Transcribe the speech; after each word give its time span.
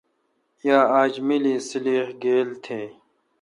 یا 0.67 0.79
اج 1.01 1.13
ملی 1.27 1.55
سلیخ 1.69 2.07
گیل 2.23 2.49
تھے۔ 2.63 2.81